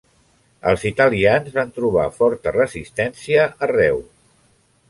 Els 0.71 0.85
italians 0.89 1.51
van 1.59 1.75
trobar 1.77 2.07
forta 2.17 2.57
resistència 2.57 3.47
arreu. 3.69 4.03